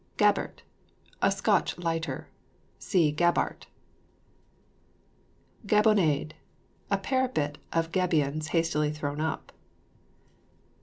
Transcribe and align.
GABERT. 0.17 0.63
A 1.21 1.29
Scotch 1.31 1.77
lighter. 1.77 2.27
(See 2.79 3.11
GABART.) 3.13 3.67
GABIONADE. 5.67 6.33
A 6.89 6.97
parapet 6.97 7.59
of 7.71 7.91
gabions 7.91 8.47
hastily 8.47 8.91
thrown 8.91 9.21
up. 9.21 9.51